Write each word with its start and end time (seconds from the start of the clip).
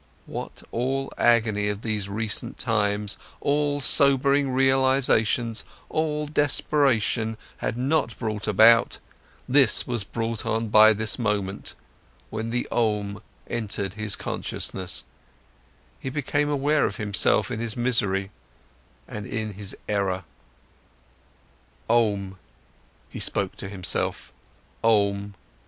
What 0.25 0.63
all 0.71 1.13
agony 1.15 1.69
of 1.69 1.83
these 1.83 2.09
recent 2.09 2.57
times, 2.57 3.19
all 3.39 3.81
sobering 3.81 4.49
realizations, 4.51 5.63
all 5.89 6.25
desperation 6.25 7.37
had 7.57 7.77
not 7.77 8.17
brought 8.17 8.47
about, 8.47 8.97
this 9.47 9.85
was 9.85 10.03
brought 10.03 10.43
on 10.43 10.69
by 10.69 10.93
this 10.93 11.19
moment, 11.19 11.75
when 12.31 12.49
the 12.49 12.67
Om 12.71 13.21
entered 13.47 13.93
his 13.93 14.15
consciousness: 14.15 15.03
he 15.99 16.09
became 16.09 16.49
aware 16.49 16.87
of 16.87 16.95
himself 16.95 17.51
in 17.51 17.59
his 17.59 17.77
misery 17.77 18.31
and 19.07 19.27
in 19.27 19.53
his 19.53 19.77
error. 19.87 20.23
Om! 21.87 22.39
he 23.07 23.19
spoke 23.19 23.55
to 23.57 23.69
himself: 23.69 24.33
Om! 24.83 25.35